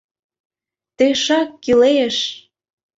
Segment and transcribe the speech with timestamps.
[0.97, 2.17] Тӧшак кӱлеш!